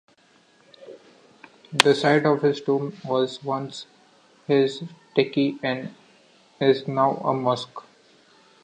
[1.73, 3.85] The site of his tomb was once
[4.47, 4.81] his
[5.15, 5.93] Tekke and
[6.59, 7.83] is now a mosque.